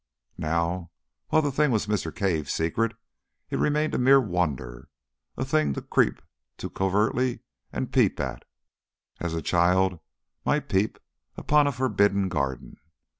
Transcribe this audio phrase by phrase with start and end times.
[0.39, 0.89] Now,
[1.27, 2.09] while the thing was Mr.
[2.15, 2.95] Cave's secret,
[3.51, 4.89] it remained a mere wonder,
[5.37, 6.23] a thing to creep
[6.57, 8.41] to covertly and peep at,
[9.19, 9.99] as a child
[10.43, 10.97] might peep
[11.37, 12.77] upon a forbidden garden.